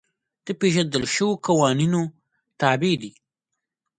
[0.45, 2.01] د پېژندل شویو قوانینو
[2.59, 3.11] تابع دي.